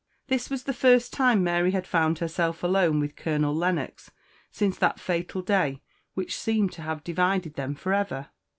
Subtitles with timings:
[0.29, 4.09] This was the first time Mary had found herself alone with Colonel Lennox
[4.49, 5.83] since that fatal day
[6.15, 8.29] which seemed to have divided them for ever.